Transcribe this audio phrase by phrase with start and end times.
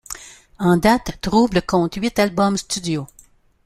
[0.57, 3.05] En date, Trouble compte huit albums studio.